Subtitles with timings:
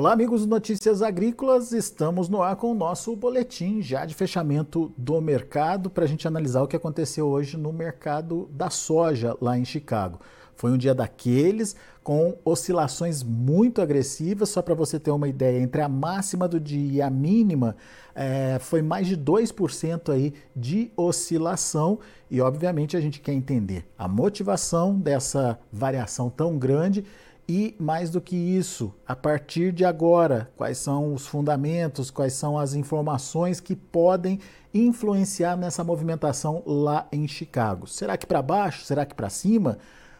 [0.00, 1.72] Olá, amigos do Notícias Agrícolas.
[1.72, 6.26] Estamos no ar com o nosso boletim já de fechamento do mercado para a gente
[6.26, 10.18] analisar o que aconteceu hoje no mercado da soja lá em Chicago.
[10.56, 14.48] Foi um dia daqueles com oscilações muito agressivas.
[14.48, 17.76] Só para você ter uma ideia, entre a máxima do dia e a mínima,
[18.14, 21.98] é, foi mais de 2% aí de oscilação.
[22.30, 27.04] E obviamente a gente quer entender a motivação dessa variação tão grande
[27.52, 32.56] e mais do que isso, a partir de agora, quais são os fundamentos, quais são
[32.56, 34.38] as informações que podem
[34.72, 37.88] influenciar nessa movimentação lá em Chicago?
[37.88, 38.84] Será que para baixo?
[38.84, 39.78] Será que para cima?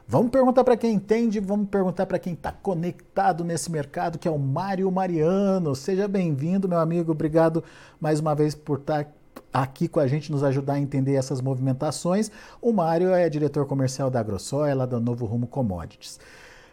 [0.08, 4.30] Vamos perguntar para quem entende, vamos perguntar para quem está conectado nesse mercado, que é
[4.32, 5.76] o Mário Mariano.
[5.76, 7.12] Seja bem-vindo, meu amigo.
[7.12, 7.62] Obrigado
[8.00, 9.10] mais uma vez por estar tá
[9.52, 12.28] aqui com a gente, nos ajudar a entender essas movimentações.
[12.60, 16.18] O Mário é diretor comercial da AgroSoia, lá da Novo Rumo Commodities.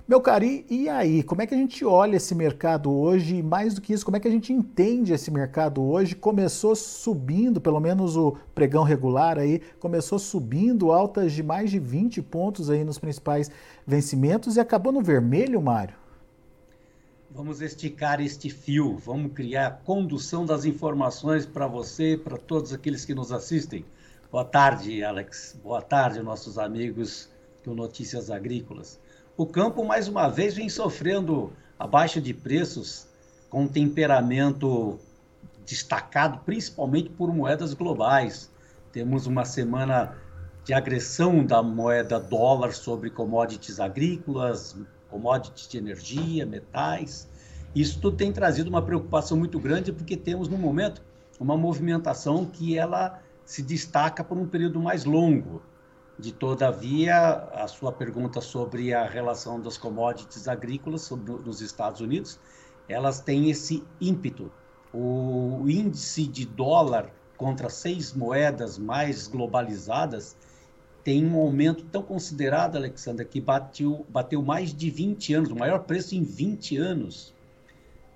[0.08, 1.22] Meu cari, e aí?
[1.22, 3.36] Como é que a gente olha esse mercado hoje?
[3.36, 6.16] E mais do que isso, como é que a gente entende esse mercado hoje?
[6.16, 12.22] Começou subindo, pelo menos o pregão regular aí, começou subindo altas de mais de 20
[12.22, 13.52] pontos aí nos principais
[13.86, 15.96] vencimentos e acabou no vermelho, Mário?
[17.30, 23.04] Vamos esticar este fio, vamos criar a condução das informações para você, para todos aqueles
[23.04, 23.84] que nos assistem.
[24.32, 25.60] Boa tarde, Alex.
[25.62, 27.28] Boa tarde, nossos amigos
[27.62, 29.06] do Notícias Agrícolas
[29.38, 33.08] o campo, mais uma vez, vem sofrendo a baixa de preços
[33.50, 35.00] com um temperamento
[35.64, 38.52] destacado principalmente por moedas globais.
[38.92, 40.18] Temos uma semana
[40.64, 44.76] de agressão da moeda dólar sobre commodities agrícolas,
[45.08, 47.30] commodities de energia, metais.
[47.76, 51.04] Isso tudo tem trazido uma preocupação muito grande porque temos no momento
[51.40, 55.62] uma movimentação que ela se destaca por um período mais longo.
[56.20, 62.40] De todavia, a sua pergunta sobre a relação das commodities agrícolas nos Estados Unidos,
[62.90, 64.52] elas têm esse ímpeto.
[64.92, 70.36] O índice de dólar contra seis moedas mais globalizadas
[71.04, 75.84] tem um aumento tão considerado, Alexandra, que bateu, bateu mais de 20 anos, o maior
[75.84, 77.32] preço em 20 anos.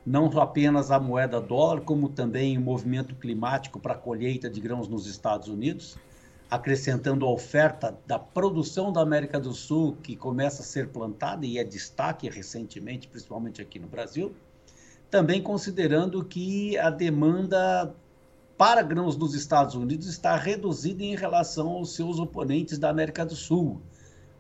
[0.03, 4.87] Não apenas a moeda dólar, como também o movimento climático para a colheita de grãos
[4.87, 5.99] nos Estados Unidos
[6.51, 11.57] acrescentando a oferta da produção da América do Sul, que começa a ser plantada e
[11.57, 14.33] é destaque recentemente, principalmente aqui no Brasil,
[15.09, 17.95] também considerando que a demanda
[18.57, 23.33] para grãos dos Estados Unidos está reduzida em relação aos seus oponentes da América do
[23.33, 23.81] Sul.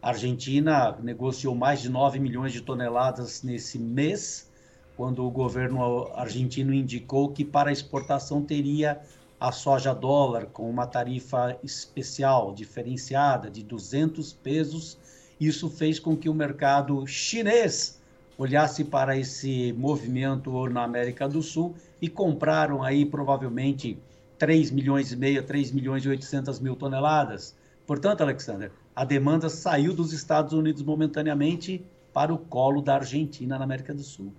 [0.01, 4.51] A Argentina negociou mais de 9 milhões de toneladas nesse mês,
[4.97, 9.01] quando o governo argentino indicou que para exportação teria
[9.41, 14.99] a soja dólar com uma tarifa especial, diferenciada, de 200 pesos.
[15.39, 17.99] Isso fez com que o mercado chinês
[18.37, 23.97] olhasse para esse movimento na América do Sul e compraram aí provavelmente
[24.37, 27.55] 3 milhões e meio, 3 milhões e 800 mil toneladas.
[27.87, 33.63] Portanto, Alexander, a demanda saiu dos Estados Unidos momentaneamente para o colo da Argentina na
[33.63, 34.31] América do Sul.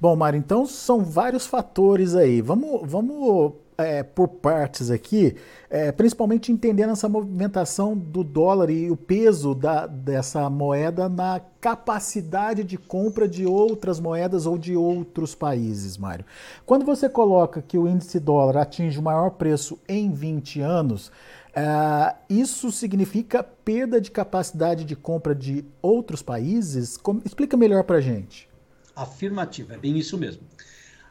[0.00, 2.40] Bom, Mário, então são vários fatores aí.
[2.40, 5.36] Vamos, vamos é, por partes aqui,
[5.70, 12.64] é, principalmente entendendo essa movimentação do dólar e o peso da, dessa moeda na capacidade
[12.64, 16.24] de compra de outras moedas ou de outros países, Mário.
[16.66, 21.12] Quando você coloca que o índice dólar atinge o maior preço em 20 anos,
[21.54, 26.96] é, isso significa perda de capacidade de compra de outros países?
[26.96, 28.48] Como, explica melhor para gente.
[28.96, 30.42] Afirmativa, é bem isso mesmo.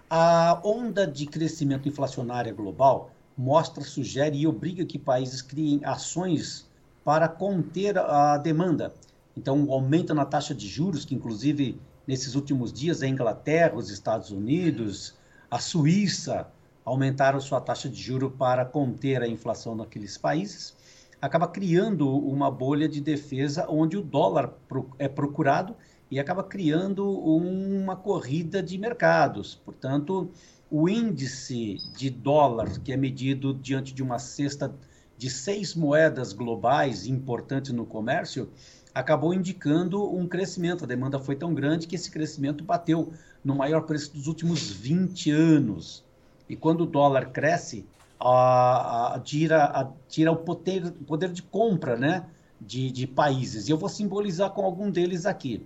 [0.09, 6.65] A onda de crescimento inflacionária global mostra, sugere e obriga que países criem ações
[7.03, 8.93] para conter a demanda.
[9.35, 11.77] Então, o aumento na taxa de juros, que inclusive
[12.07, 15.13] nesses últimos dias a Inglaterra, os Estados Unidos,
[15.51, 16.47] a Suíça
[16.85, 20.73] aumentaram sua taxa de juro para conter a inflação naqueles países,
[21.21, 24.53] acaba criando uma bolha de defesa onde o dólar
[24.97, 25.75] é procurado
[26.09, 29.55] e acaba criando uma corrida de mercados.
[29.55, 30.29] Portanto,
[30.69, 34.73] o índice de dólar, que é medido diante de uma cesta
[35.17, 38.49] de seis moedas globais importantes no comércio,
[38.93, 40.83] acabou indicando um crescimento.
[40.83, 43.11] A demanda foi tão grande que esse crescimento bateu
[43.43, 46.05] no maior preço dos últimos 20 anos.
[46.49, 47.85] E quando o dólar cresce,
[48.19, 52.25] a, a, tira, a, tira o poder, poder de compra né,
[52.59, 53.67] de, de países.
[53.67, 55.65] E eu vou simbolizar com algum deles aqui.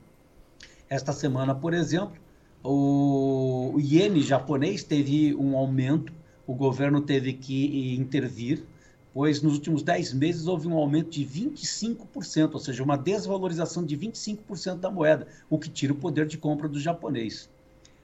[0.92, 2.20] Esta semana, por exemplo,
[2.62, 6.12] o iene japonês teve um aumento,
[6.46, 8.66] o governo teve que intervir,
[9.14, 13.98] pois nos últimos 10 meses houve um aumento de 25%, ou seja, uma desvalorização de
[13.98, 17.50] 25% da moeda, o que tira o poder de compra do japonês.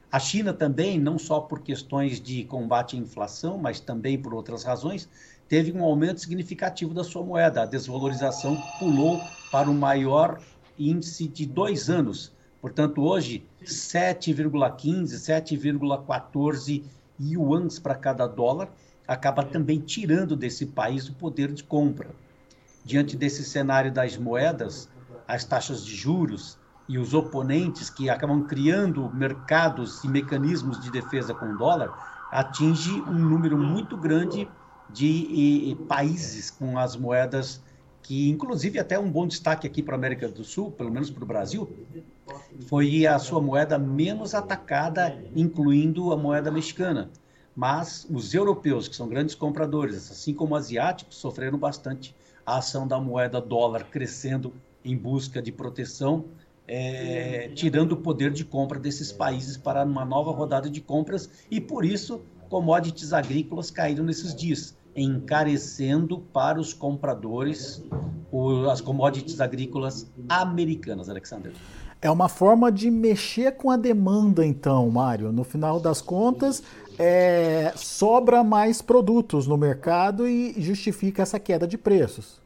[0.09, 4.63] A China também, não só por questões de combate à inflação, mas também por outras
[4.63, 5.09] razões,
[5.49, 7.63] teve um aumento significativo da sua moeda.
[7.63, 9.19] A desvalorização pulou
[9.51, 10.41] para o maior
[10.79, 12.31] índice de dois anos.
[12.61, 16.83] Portanto, hoje, 7,15, 7,14
[17.19, 18.69] yuans para cada dólar,
[19.07, 22.09] acaba também tirando desse país o poder de compra.
[22.83, 24.89] Diante desse cenário das moedas,
[25.27, 26.57] as taxas de juros
[26.87, 33.01] e os oponentes que acabam criando mercados e mecanismos de defesa com o dólar, atinge
[33.01, 34.47] um número muito grande
[34.89, 37.61] de e, e, países com as moedas
[38.03, 41.23] que, inclusive, até um bom destaque aqui para a América do Sul, pelo menos para
[41.23, 41.69] o Brasil,
[42.67, 47.09] foi a sua moeda menos atacada, incluindo a moeda mexicana.
[47.55, 52.15] Mas os europeus, que são grandes compradores, assim como asiáticos, sofreram bastante
[52.45, 54.53] a ação da moeda dólar crescendo
[54.85, 56.25] em busca de proteção,
[56.67, 61.59] é, tirando o poder de compra desses países para uma nova rodada de compras e
[61.59, 67.83] por isso commodities agrícolas caíram nesses dias, encarecendo para os compradores
[68.31, 71.53] o, as commodities agrícolas americanas, Alexander.
[72.01, 75.31] É uma forma de mexer com a demanda, então, Mário.
[75.31, 76.63] No final das contas,
[76.97, 82.39] é, sobra mais produtos no mercado e justifica essa queda de preços.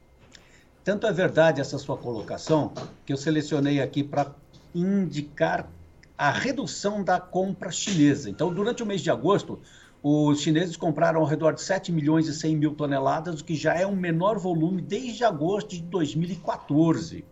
[0.83, 2.73] Tanto é verdade essa sua colocação
[3.05, 4.31] que eu selecionei aqui para
[4.73, 5.69] indicar
[6.17, 8.29] a redução da compra chinesa.
[8.29, 9.59] Então, durante o mês de agosto,
[10.03, 13.75] os chineses compraram ao redor de 7 milhões e 100 mil toneladas, o que já
[13.75, 17.23] é um menor volume desde agosto de 2014.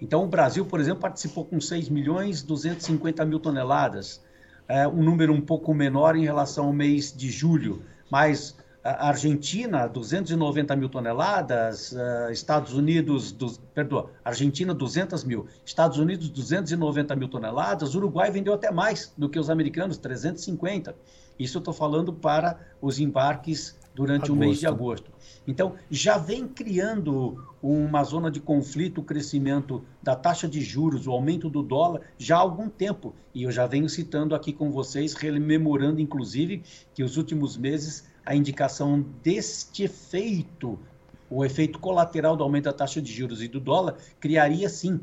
[0.00, 4.22] Então, o Brasil, por exemplo, participou com 6 milhões e 250 mil toneladas,
[4.66, 9.86] é, um número um pouco menor em relação ao mês de julho, mas a Argentina,
[9.86, 17.28] 290 mil toneladas, uh, Estados Unidos, do, perdoa, Argentina, 200 mil, Estados Unidos, 290 mil
[17.28, 20.94] toneladas, Uruguai vendeu até mais do que os americanos, 350.
[21.38, 24.32] Isso eu estou falando para os embarques durante agosto.
[24.32, 25.10] o mês de agosto.
[25.46, 31.12] Então, já vem criando uma zona de conflito, o crescimento da taxa de juros, o
[31.12, 33.14] aumento do dólar, já há algum tempo.
[33.32, 36.62] E eu já venho citando aqui com vocês, rememorando, inclusive,
[36.94, 40.78] que os últimos meses a indicação deste efeito,
[41.28, 45.00] o efeito colateral do aumento da taxa de juros e do dólar, criaria sim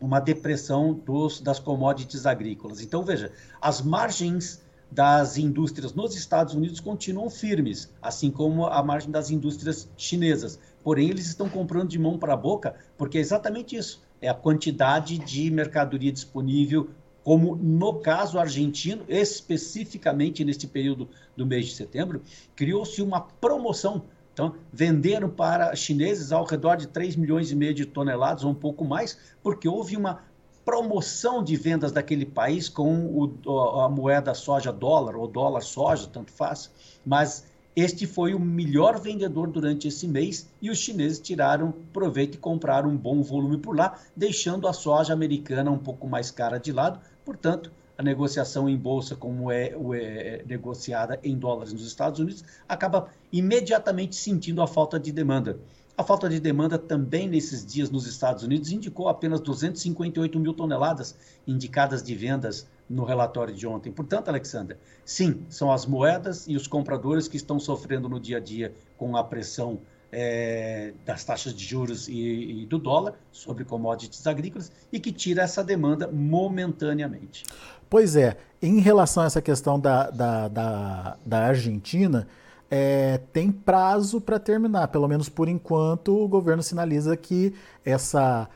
[0.00, 2.80] uma depressão dos, das commodities agrícolas.
[2.80, 9.10] Então, veja, as margens das indústrias nos Estados Unidos continuam firmes, assim como a margem
[9.10, 10.58] das indústrias chinesas.
[10.82, 14.34] Porém, eles estão comprando de mão para a boca, porque é exatamente isso: é a
[14.34, 16.88] quantidade de mercadoria disponível,
[17.22, 22.22] como no caso argentino, especificamente neste período do mês de setembro,
[22.54, 24.04] criou-se uma promoção.
[24.32, 28.54] Então, venderam para chineses ao redor de 3 milhões e meio de toneladas, ou um
[28.54, 30.20] pouco mais, porque houve uma
[30.66, 33.06] promoção de vendas daquele país com
[33.46, 36.72] o, a moeda soja dólar ou dólar soja, tanto faz,
[37.06, 37.46] mas
[37.76, 42.88] este foi o melhor vendedor durante esse mês e os chineses tiraram proveito e compraram
[42.88, 46.98] um bom volume por lá, deixando a soja americana um pouco mais cara de lado.
[47.24, 53.08] Portanto, a negociação em bolsa, como é, é negociada em dólares nos Estados Unidos, acaba
[53.32, 55.60] imediatamente sentindo a falta de demanda.
[55.98, 61.16] A falta de demanda também nesses dias nos Estados Unidos indicou apenas 258 mil toneladas
[61.46, 63.90] indicadas de vendas no relatório de ontem.
[63.90, 64.76] Portanto, Alexander,
[65.06, 69.16] sim, são as moedas e os compradores que estão sofrendo no dia a dia com
[69.16, 69.80] a pressão
[70.12, 75.42] é, das taxas de juros e, e, do dólar sobre commodities agrícolas e que tira
[75.42, 77.44] essa demanda momentaneamente.
[77.88, 82.28] Pois é, em relação a essa questão da, da, da, da Argentina,
[82.70, 84.88] é, tem prazo para terminar.
[84.88, 87.54] Pelo menos por enquanto, o governo sinaliza que
[87.84, 88.48] essa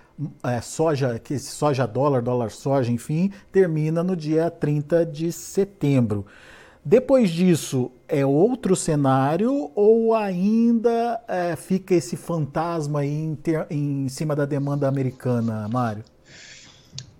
[0.42, 6.26] é, soja, que esse soja dólar, dólar soja, enfim, termina no dia 30 de setembro.
[6.84, 14.08] Depois disso, é outro cenário ou ainda é, fica esse fantasma aí em, ter, em
[14.08, 16.02] cima da demanda americana, Mário?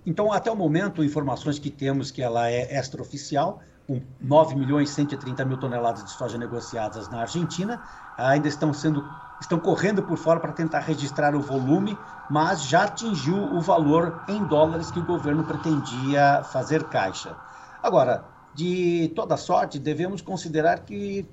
[0.06, 4.94] Então, até o momento, informações que temos que ela é extraoficial, com 9 milhões e
[4.94, 7.82] 130 mil toneladas de soja negociadas na Argentina,
[8.16, 9.04] ainda estão sendo
[9.40, 11.96] estão correndo por fora para tentar registrar o volume,
[12.28, 17.34] mas já atingiu o valor em dólares que o governo pretendia fazer caixa.
[17.82, 21.26] Agora, de toda sorte, devemos considerar que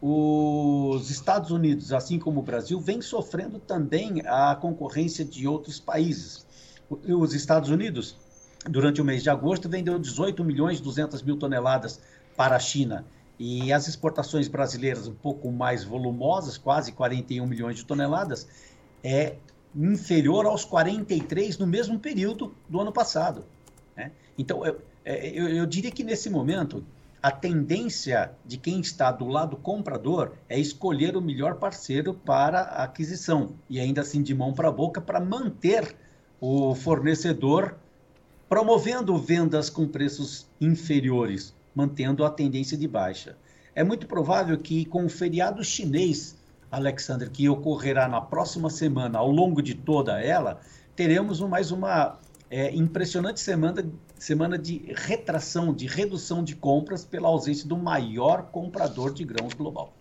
[0.00, 6.44] os Estados Unidos, assim como o Brasil, vem sofrendo também a concorrência de outros países.
[6.88, 8.16] Os Estados Unidos
[8.68, 12.00] durante o mês de agosto, vendeu 18 milhões e 200 mil toneladas
[12.36, 13.04] para a China.
[13.38, 18.46] E as exportações brasileiras, um pouco mais volumosas, quase 41 milhões de toneladas,
[19.02, 19.36] é
[19.74, 23.44] inferior aos 43 no mesmo período do ano passado.
[23.96, 24.12] Né?
[24.38, 24.64] Então,
[25.04, 26.84] é, eu, eu diria que nesse momento
[27.22, 32.84] a tendência de quem está do lado comprador é escolher o melhor parceiro para a
[32.84, 35.96] aquisição e ainda assim de mão para boca para manter
[36.44, 37.76] o fornecedor
[38.48, 43.36] promovendo vendas com preços inferiores, mantendo a tendência de baixa.
[43.76, 46.36] É muito provável que com o feriado chinês,
[46.68, 50.60] Alexander, que ocorrerá na próxima semana, ao longo de toda ela,
[50.96, 52.18] teremos mais uma
[52.50, 53.86] é, impressionante semana,
[54.18, 59.94] semana de retração, de redução de compras pela ausência do maior comprador de grãos global.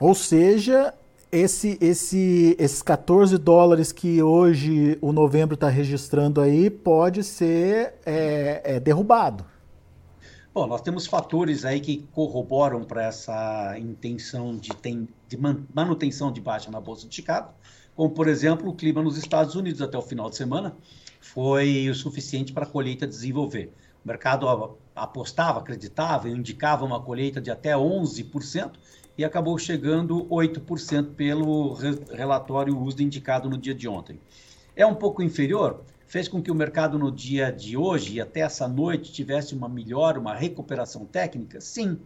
[0.00, 0.92] Ou seja,
[1.34, 8.62] esse, esse, esses 14 dólares que hoje o novembro está registrando aí pode ser é,
[8.64, 9.44] é, derrubado.
[10.54, 15.36] Bom, nós temos fatores aí que corroboram para essa intenção de, tem, de
[15.74, 17.52] manutenção de baixa na Bolsa de Chicago,
[17.96, 20.76] como, por exemplo, o clima nos Estados Unidos até o final de semana
[21.20, 23.72] foi o suficiente para a colheita desenvolver.
[24.04, 24.46] O mercado
[24.94, 28.72] apostava, acreditava, indicava uma colheita de até 11%
[29.16, 31.74] e acabou chegando 8% pelo
[32.12, 34.20] relatório USDA indicado no dia de ontem.
[34.76, 38.40] É um pouco inferior, fez com que o mercado no dia de hoje e até
[38.40, 41.60] essa noite tivesse uma melhor, uma recuperação técnica?
[41.60, 41.98] Sim.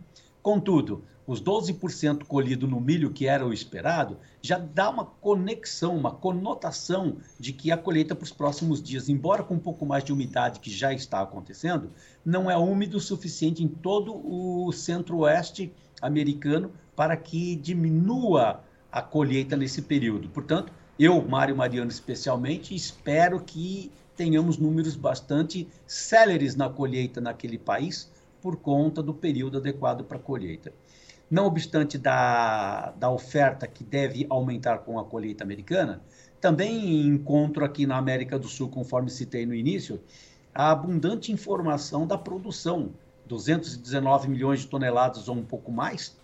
[0.43, 6.11] Contudo, os 12% colhido no milho que era o esperado já dá uma conexão, uma
[6.11, 10.11] conotação de que a colheita para os próximos dias, embora com um pouco mais de
[10.11, 11.91] umidade que já está acontecendo,
[12.25, 19.57] não é úmido o suficiente em todo o centro-oeste americano para que diminua a colheita
[19.57, 20.29] nesse período.
[20.31, 28.11] Portanto, eu, Mário Mariano especialmente, espero que tenhamos números bastante céleres na colheita naquele país
[28.43, 30.73] por conta do período adequado para a colheita.
[31.31, 36.03] Não obstante da, da oferta que deve aumentar com a colheita americana,
[36.41, 40.01] também encontro aqui na América do Sul, conforme citei no início,
[40.53, 42.91] a abundante informação da produção,
[43.29, 46.19] 219 milhões de toneladas ou um pouco mais,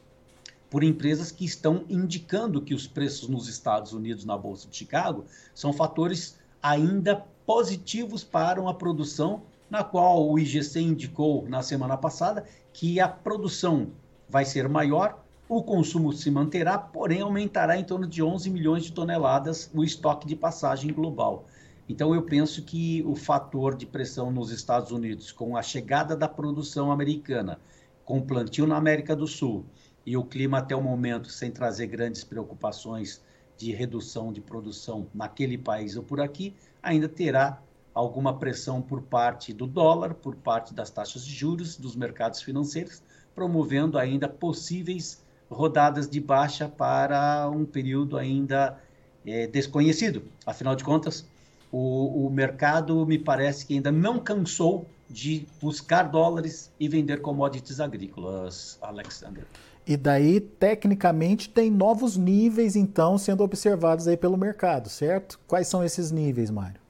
[0.74, 5.24] por empresas que estão indicando que os preços nos Estados Unidos na Bolsa de Chicago
[5.54, 12.44] são fatores ainda positivos para a produção, na qual o IGC indicou na semana passada
[12.72, 13.92] que a produção
[14.28, 18.90] vai ser maior, o consumo se manterá, porém aumentará em torno de 11 milhões de
[18.90, 21.46] toneladas o estoque de passagem global.
[21.88, 26.26] Então eu penso que o fator de pressão nos Estados Unidos, com a chegada da
[26.26, 27.60] produção americana,
[28.04, 29.64] com o plantio na América do Sul
[30.06, 33.22] e o clima até o momento sem trazer grandes preocupações
[33.56, 37.62] de redução de produção naquele país ou por aqui, ainda terá
[37.94, 43.02] alguma pressão por parte do dólar, por parte das taxas de juros, dos mercados financeiros,
[43.34, 48.82] promovendo ainda possíveis rodadas de baixa para um período ainda
[49.24, 50.24] é, desconhecido.
[50.44, 51.26] Afinal de contas,
[51.70, 57.78] o, o mercado me parece que ainda não cansou de buscar dólares e vender commodities
[57.78, 59.46] agrícolas, Alexander.
[59.86, 65.38] E daí, tecnicamente, tem novos níveis, então, sendo observados aí pelo mercado, certo?
[65.46, 66.80] Quais são esses níveis, Mário?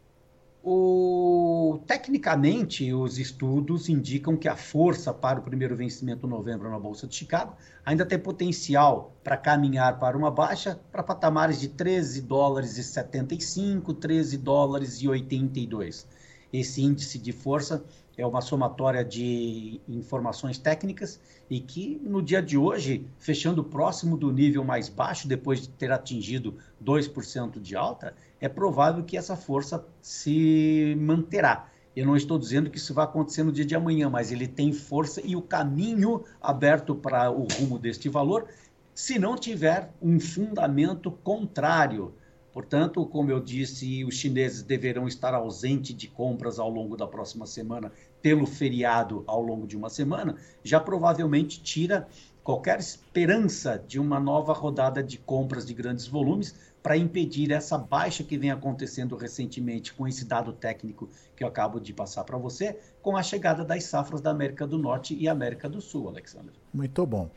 [0.67, 6.79] O, tecnicamente, os estudos indicam que a força para o primeiro vencimento em novembro na
[6.79, 12.23] Bolsa de Chicago ainda tem potencial para caminhar para uma baixa para patamares de 13
[12.23, 16.07] dólares e 75, 13 dólares e 82.
[16.55, 17.85] Esse índice de força
[18.17, 21.21] é uma somatória de informações técnicas
[21.51, 25.91] e que no dia de hoje, fechando próximo do nível mais baixo, depois de ter
[25.91, 31.69] atingido 2% de alta, é provável que essa força se manterá.
[31.97, 34.73] Eu não estou dizendo que isso vai acontecer no dia de amanhã, mas ele tem
[34.73, 38.47] força e o caminho aberto para o rumo deste valor,
[38.95, 42.15] se não tiver um fundamento contrário.
[42.55, 47.47] Portanto, como eu disse, os chineses deverão estar ausentes de compras ao longo da próxima
[47.47, 47.91] semana,
[48.23, 52.07] pelo feriado ao longo de uma semana, já provavelmente tira
[52.45, 58.23] qualquer esperança de uma nova rodada de compras de grandes volumes, para impedir essa baixa
[58.23, 62.79] que vem acontecendo recentemente com esse dado técnico que eu acabo de passar para você,
[63.01, 66.53] com a chegada das safras da América do Norte e América do Sul, Alexandre.
[66.75, 67.31] Muito bom.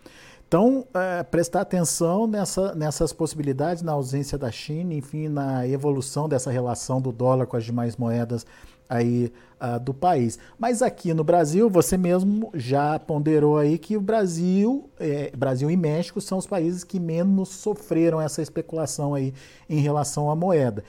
[0.47, 6.49] Então, é, prestar atenção nessa, nessas possibilidades, na ausência da China, enfim, na evolução dessa
[6.49, 8.45] relação do dólar com as demais moedas
[8.89, 10.39] aí uh, do país.
[10.57, 15.75] Mas aqui no Brasil, você mesmo já ponderou aí que o Brasil, é, Brasil e
[15.75, 19.33] México são os países que menos sofreram essa especulação aí
[19.69, 20.81] em relação à moeda.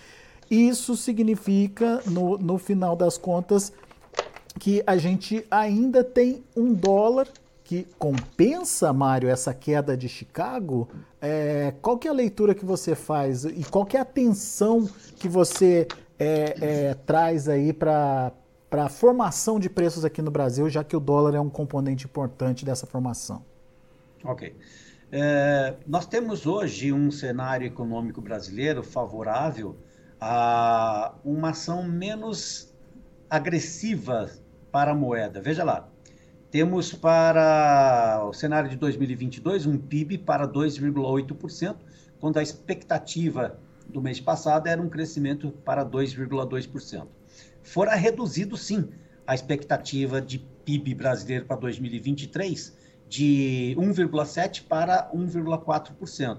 [0.49, 3.73] Isso significa, no, no final das contas,
[4.61, 7.27] que a gente ainda tem um dólar
[7.69, 10.89] que compensa, Mário, essa queda de Chicago?
[11.21, 14.89] É, qual que é a leitura que você faz e qual que é a atenção
[15.17, 15.87] que você
[16.19, 18.33] é, é, traz aí para
[18.73, 22.65] a formação de preços aqui no Brasil, já que o dólar é um componente importante
[22.65, 23.45] dessa formação?
[24.25, 24.57] Ok.
[25.13, 29.77] É, nós temos hoje um cenário econômico brasileiro favorável
[30.19, 32.75] a uma ação menos
[33.29, 34.31] agressiva
[34.73, 35.39] para a moeda.
[35.39, 35.87] Veja lá,
[36.51, 41.77] temos para o cenário de 2022 um PIB para 2,8%,
[42.19, 47.07] quando a expectativa do mês passado era um crescimento para 2,2%.
[47.63, 48.89] Fora reduzido, sim,
[49.27, 52.77] a expectativa de PIB brasileiro para 2023
[53.09, 56.39] de 1,7% para 1,4%.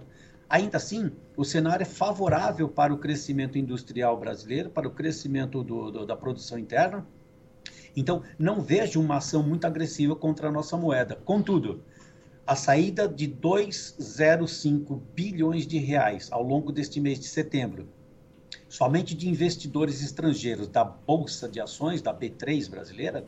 [0.50, 5.92] Ainda assim, o cenário é favorável para o crescimento industrial brasileiro, para o crescimento do,
[5.92, 7.06] do, da produção interna.
[8.00, 11.18] Então, não vejo uma ação muito agressiva contra a nossa moeda.
[11.26, 11.84] Contudo,
[12.48, 17.90] a saída de 2,05 bilhões de reais ao longo deste mês de setembro,
[18.70, 23.26] somente de investidores estrangeiros da Bolsa de Ações, da B3 brasileira,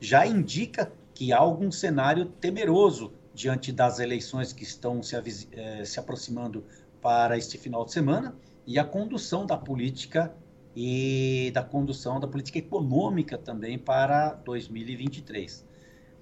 [0.00, 5.16] já indica que há algum cenário temeroso diante das eleições que estão se,
[5.52, 6.64] eh, se aproximando
[7.02, 8.34] para este final de semana
[8.66, 10.34] e a condução da política
[10.76, 15.64] e da condução da política econômica também para 2023.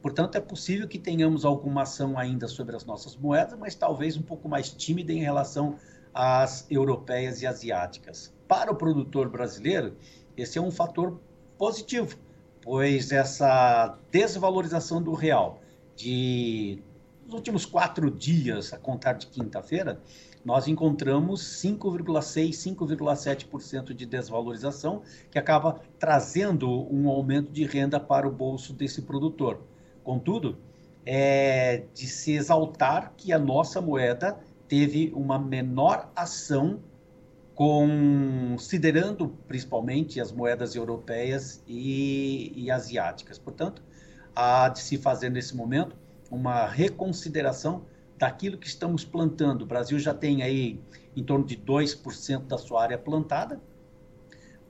[0.03, 4.23] Portanto, é possível que tenhamos alguma ação ainda sobre as nossas moedas, mas talvez um
[4.23, 5.77] pouco mais tímida em relação
[6.13, 8.35] às europeias e asiáticas.
[8.49, 9.97] Para o produtor brasileiro,
[10.37, 11.21] esse é um fator
[11.57, 12.19] positivo,
[12.61, 15.61] pois essa desvalorização do real
[15.97, 16.83] de
[17.25, 20.01] nos últimos quatro dias, a contar de quinta-feira,
[20.45, 28.33] nós encontramos 5,6%, 5,7% de desvalorização, que acaba trazendo um aumento de renda para o
[28.33, 29.61] bolso desse produtor.
[30.03, 30.59] Contudo,
[31.07, 36.81] é de se exaltar que a nossa moeda teve uma menor ação
[37.55, 43.39] considerando principalmente as moedas europeias e, e, asiáticas.
[43.39, 43.83] Portanto,
[44.35, 45.95] há de se fazer nesse momento
[46.31, 47.85] uma reconsideração
[48.23, 49.63] daquilo que estamos plantando.
[49.63, 50.81] O Brasil já tem aí
[51.17, 53.61] em torno de 2% da sua área plantada.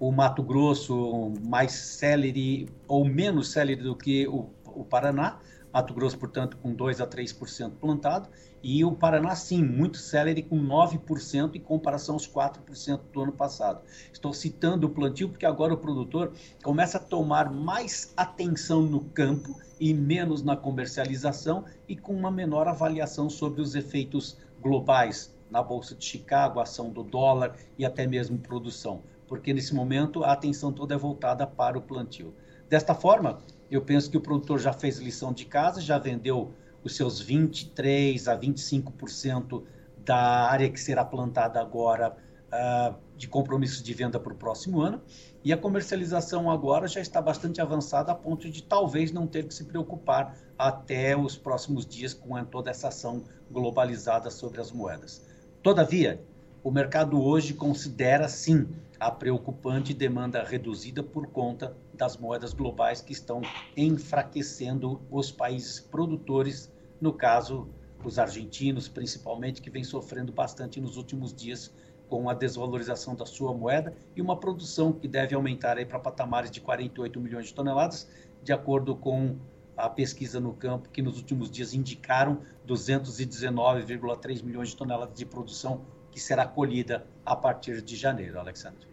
[0.00, 5.38] O Mato Grosso mais célere ou menos célere do que o o Paraná,
[5.72, 8.28] Mato Grosso, portanto, com 2 a 3% plantado,
[8.62, 13.82] e o Paraná, sim, muito célere, com 9% em comparação aos 4% do ano passado.
[14.12, 16.32] Estou citando o plantio porque agora o produtor
[16.62, 22.68] começa a tomar mais atenção no campo e menos na comercialização e com uma menor
[22.68, 28.38] avaliação sobre os efeitos globais na Bolsa de Chicago, ação do dólar e até mesmo
[28.38, 32.32] produção, porque nesse momento a atenção toda é voltada para o plantio.
[32.72, 33.38] Desta forma,
[33.70, 38.26] eu penso que o produtor já fez lição de casa, já vendeu os seus 23
[38.26, 39.62] a 25%
[39.98, 42.16] da área que será plantada agora
[42.48, 45.02] uh, de compromissos de venda para o próximo ano.
[45.44, 49.52] E a comercialização agora já está bastante avançada a ponto de talvez não ter que
[49.52, 55.20] se preocupar até os próximos dias com toda essa ação globalizada sobre as moedas.
[55.62, 56.24] Todavia,
[56.64, 58.66] o mercado hoje considera sim
[58.98, 63.40] a preocupante demanda reduzida por conta das moedas globais que estão
[63.76, 66.68] enfraquecendo os países produtores,
[67.00, 67.68] no caso,
[68.02, 71.72] os argentinos, principalmente, que vem sofrendo bastante nos últimos dias
[72.08, 76.60] com a desvalorização da sua moeda e uma produção que deve aumentar para patamares de
[76.60, 78.10] 48 milhões de toneladas,
[78.42, 79.36] de acordo com
[79.76, 85.82] a pesquisa no campo, que nos últimos dias indicaram 219,3 milhões de toneladas de produção
[86.10, 88.91] que será colhida a partir de janeiro, Alexandre.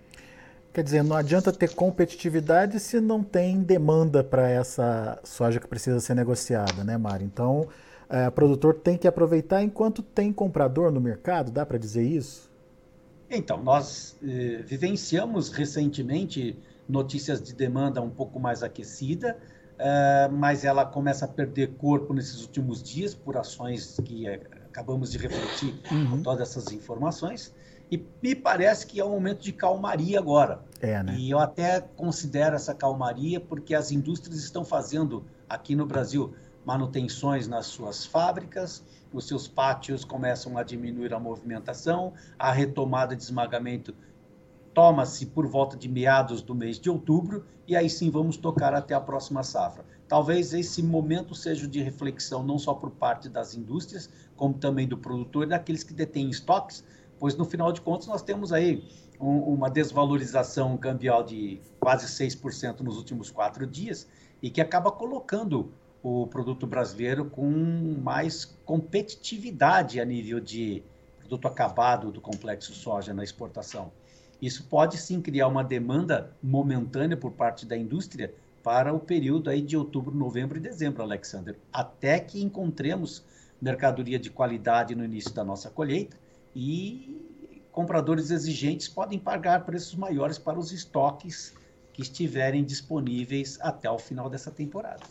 [0.74, 6.00] Quer dizer, não adianta ter competitividade se não tem demanda para essa soja que precisa
[6.00, 7.26] ser negociada, né, Mário?
[7.26, 7.68] Então,
[8.08, 12.50] é, o produtor tem que aproveitar enquanto tem comprador no mercado, dá para dizer isso?
[13.30, 19.38] Então, nós eh, vivenciamos recentemente notícias de demanda um pouco mais aquecida,
[19.78, 25.12] eh, mas ela começa a perder corpo nesses últimos dias por ações que eh, acabamos
[25.12, 26.10] de refletir uhum.
[26.10, 27.54] com todas essas informações.
[27.92, 30.62] E me parece que é um momento de calmaria agora.
[30.80, 31.16] É, né?
[31.18, 36.34] E eu até considero essa calmaria porque as indústrias estão fazendo aqui no Brasil
[36.66, 43.24] manutenções nas suas fábricas, os seus pátios começam a diminuir a movimentação, a retomada de
[43.24, 43.94] esmagamento
[44.74, 48.94] toma-se por volta de meados do mês de outubro e aí sim vamos tocar até
[48.94, 49.84] a próxima safra.
[50.08, 54.98] Talvez esse momento seja de reflexão não só por parte das indústrias, como também do
[54.98, 56.84] produtor e daqueles que detêm estoques,
[57.20, 58.84] pois no final de contas nós temos aí
[59.20, 64.08] um, uma desvalorização cambial de quase 6% nos últimos quatro dias
[64.42, 67.46] e que acaba colocando o produto brasileiro com
[68.02, 70.82] mais competitividade a nível de
[71.20, 73.92] produto acabado do complexo soja na exportação.
[74.42, 79.62] Isso pode sim criar uma demanda momentânea por parte da indústria para o período aí
[79.62, 83.24] de outubro, novembro e dezembro, Alexander, até que encontremos
[83.62, 86.16] mercadoria de qualidade no início da nossa colheita
[86.56, 91.54] e compradores exigentes podem pagar preços maiores para os estoques
[91.94, 95.02] que estiverem disponíveis até o final dessa temporada.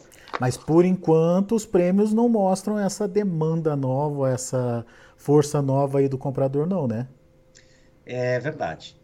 [0.40, 4.84] Mas por enquanto os prêmios não mostram essa demanda nova, essa
[5.16, 7.08] força nova aí do comprador, não, né?
[8.06, 8.96] É verdade.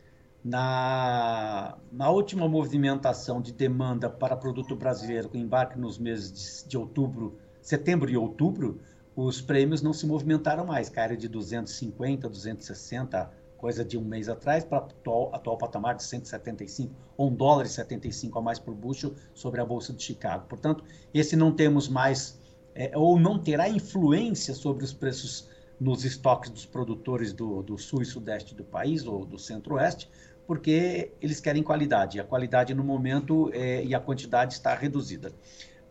[0.45, 6.79] Na, na última movimentação de demanda para produto brasileiro com embarque nos meses de, de
[6.79, 8.81] outubro, setembro e outubro,
[9.17, 14.65] os prêmios não se movimentaram mais, caíram de 250, 260, coisa de um mês atrás,
[14.65, 18.75] para o atual, atual patamar de 175, ou 1 dólar e 75 a mais por
[18.75, 20.47] bushel sobre a Bolsa de Chicago.
[20.49, 22.39] Portanto, esse não temos mais,
[22.75, 25.49] é, ou não terá influência sobre os preços
[25.81, 30.11] nos estoques dos produtores do, do sul e sudeste do país, ou do centro-oeste,
[30.47, 32.21] porque eles querem qualidade.
[32.21, 35.33] A qualidade no momento é, e a quantidade está reduzida.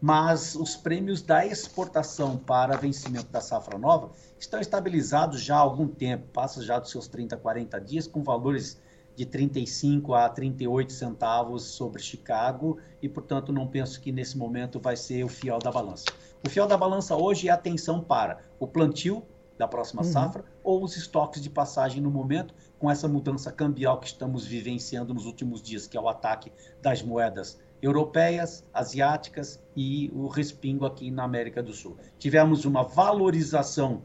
[0.06, 5.88] Mas os prêmios da exportação para vencimento da safra nova estão estabilizados já há algum
[5.88, 8.78] tempo, passa já dos seus 30, 40 dias, com valores
[9.16, 14.98] de 35 a 38 centavos sobre Chicago e, portanto, não penso que nesse momento vai
[14.98, 16.04] ser o fiel da balança.
[16.46, 19.24] O fiel da balança hoje é atenção para o plantio
[19.58, 20.12] da próxima uhum.
[20.12, 25.14] safra ou os estoques de passagem no momento, com essa mudança cambial que estamos vivenciando
[25.14, 31.12] nos últimos dias, que é o ataque das moedas europeias, asiáticas e o respingo aqui
[31.12, 31.98] na América do Sul.
[32.18, 34.02] Tivemos uma valorização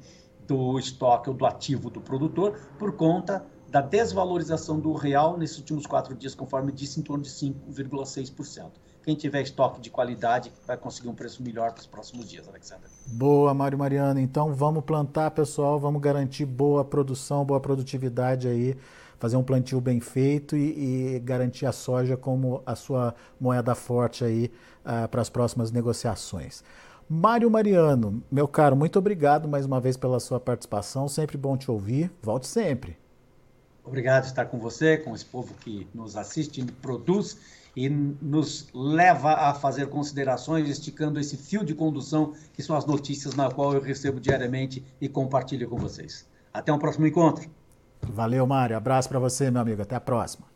[0.47, 5.87] do estoque ou do ativo do produtor por conta da desvalorização do real nesses últimos
[5.87, 8.71] quatro dias, conforme disse, em torno de 5,6%.
[9.05, 12.91] Quem tiver estoque de qualidade vai conseguir um preço melhor para os próximos dias, Alexandre.
[13.07, 14.19] Boa, Mário Mariano.
[14.19, 18.77] Então vamos plantar, pessoal, vamos garantir boa produção, boa produtividade aí,
[19.18, 24.24] fazer um plantio bem feito e, e garantir a soja como a sua moeda forte
[24.24, 24.50] aí
[24.85, 26.62] uh, para as próximas negociações.
[27.09, 31.09] Mário Mariano, meu caro, muito obrigado mais uma vez pela sua participação.
[31.09, 32.11] Sempre bom te ouvir.
[32.22, 32.98] Volte sempre.
[33.83, 37.38] Obrigado por estar com você, com esse povo que nos assiste, produz
[37.74, 43.35] e nos leva a fazer considerações, esticando esse fio de condução que são as notícias
[43.35, 46.26] na qual eu recebo diariamente e compartilho com vocês.
[46.52, 47.48] Até um próximo encontro.
[48.03, 48.77] Valeu, Mário.
[48.77, 49.83] Abraço para você, meu amigo.
[49.83, 50.47] Até a próxima.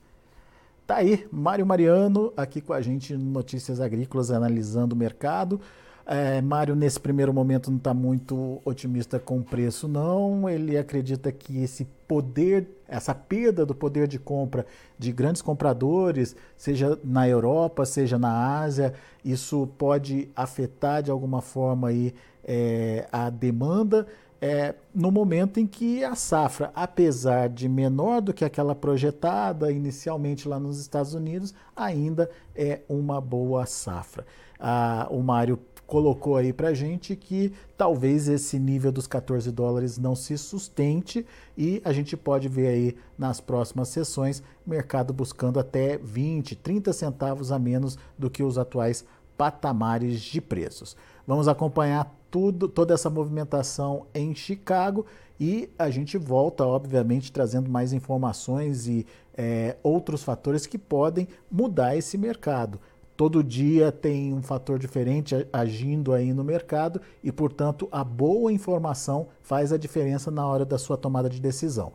[0.87, 5.61] Tá aí, Mário Mariano aqui com a gente no Notícias Agrícolas, analisando o mercado.
[6.05, 10.49] É, Mário, nesse primeiro momento, não está muito otimista com o preço, não.
[10.49, 14.67] Ele acredita que esse poder, essa perda do poder de compra
[14.99, 18.93] de grandes compradores, seja na Europa, seja na Ásia,
[19.25, 22.13] isso pode afetar de alguma forma aí,
[22.45, 24.07] é, a demanda.
[24.45, 30.49] É, no momento em que a safra, apesar de menor do que aquela projetada inicialmente
[30.49, 34.27] lá nos Estados Unidos, ainda é uma boa safra.
[34.59, 35.61] Ah, o Mário
[35.93, 41.83] colocou aí para gente que talvez esse nível dos 14 dólares não se sustente e
[41.85, 47.59] a gente pode ver aí nas próximas sessões mercado buscando até 20, 30 centavos a
[47.59, 49.05] menos do que os atuais
[49.37, 50.97] patamares de preços.
[51.27, 55.07] Vamos acompanhar tudo, toda essa movimentação em Chicago
[55.39, 61.97] e a gente volta, obviamente, trazendo mais informações e é, outros fatores que podem mudar
[61.97, 62.81] esse mercado
[63.17, 69.29] todo dia tem um fator diferente agindo aí no mercado e, portanto, a boa informação
[69.43, 71.93] faz a diferença na hora da sua tomada de decisão.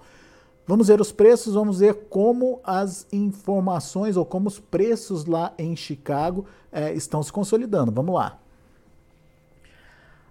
[0.65, 5.75] Vamos ver os preços, vamos ver como as informações ou como os preços lá em
[5.75, 7.91] Chicago é, estão se consolidando.
[7.91, 8.39] Vamos lá.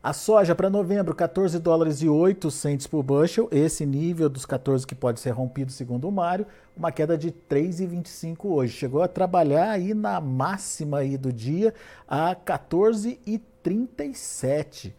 [0.07, 4.87] A soja para novembro, 14 dólares e 8 centes por bushel, esse nível dos 14
[4.87, 8.73] que pode ser rompido segundo o Mário, uma queda de 3,25 hoje.
[8.73, 11.75] Chegou a trabalhar aí na máxima aí do dia
[12.07, 14.93] a 14,37.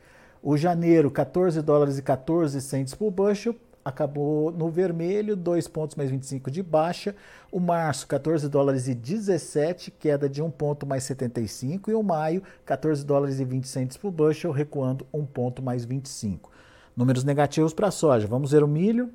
[0.43, 3.56] O janeiro, 14 dólares e 14 centes por bushel,
[3.88, 7.15] acabou no vermelho, 2 pontos mais 25 de baixa.
[7.50, 11.89] O março, 14 dólares e 17, queda de 1 ponto mais 75.
[11.89, 16.52] E o maio, 14 dólares e 20 centes por bushel, recuando 1 ponto mais 25.
[16.95, 18.28] Números negativos para a soja.
[18.28, 19.10] Vamos ver o milho.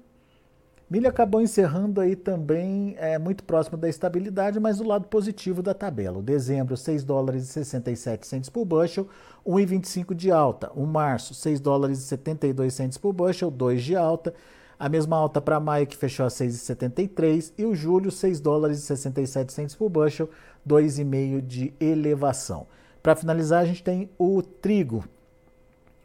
[0.92, 5.72] Milho acabou encerrando aí também é, muito próximo da estabilidade, mas do lado positivo da
[5.72, 6.18] tabela.
[6.18, 9.08] O dezembro, 6 dólares e 67 centes por bushel,
[9.46, 10.70] 1,25 de alta.
[10.74, 14.34] O março, 6 dólares e 72 centes por bushel, 2 de alta.
[14.82, 18.82] A mesma alta para maio, que fechou a 6,73, e o julho, 6 dólares e
[18.82, 20.28] 67 centos por bushel,
[20.68, 22.66] 2,5 de elevação.
[23.00, 25.04] Para finalizar, a gente tem o trigo.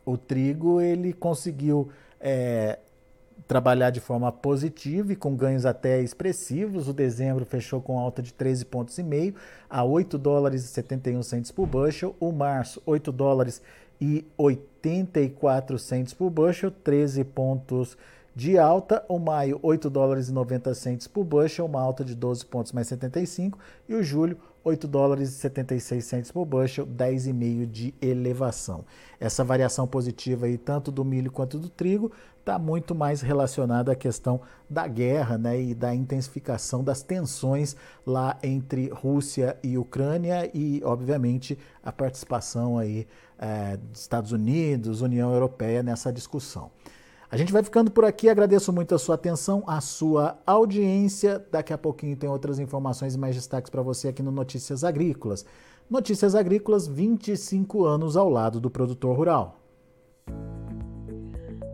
[0.05, 1.89] O trigo ele conseguiu
[2.21, 2.77] é,
[3.47, 6.87] trabalhar de forma positiva e com ganhos até expressivos.
[6.87, 8.95] O dezembro fechou com alta de 13 pontos
[9.67, 12.15] a 8 dólares e 71 centes por bushel.
[12.19, 13.59] O março, 8 dólares
[13.99, 17.97] e 84 centes por bushel, 13 pontos
[18.37, 19.03] de alta.
[19.09, 22.87] O maio, 8 dólares e 90 centes por bushel, uma alta de 12 pontos mais
[22.87, 23.57] 75.
[23.89, 28.85] E o julho, 8 dólares e 76 centes por bushel, 10,5 de elevação.
[29.19, 33.95] Essa variação positiva aí, tanto do milho quanto do trigo, está muito mais relacionada à
[33.95, 40.79] questão da guerra né, e da intensificação das tensões lá entre Rússia e Ucrânia e,
[40.85, 43.07] obviamente, a participação aí
[43.39, 46.69] é, dos Estados Unidos, União Europeia nessa discussão.
[47.29, 48.29] A gente vai ficando por aqui.
[48.29, 51.45] Agradeço muito a sua atenção, a sua audiência.
[51.51, 55.45] Daqui a pouquinho tem outras informações e mais destaques para você aqui no Notícias Agrícolas.
[55.89, 59.59] Notícias Agrícolas, 25 anos ao lado do produtor rural.